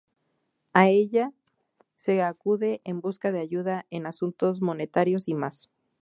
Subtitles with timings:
[0.73, 1.31] A ella
[1.95, 5.69] se acude en busca de ayuda en asuntos monetarios y más.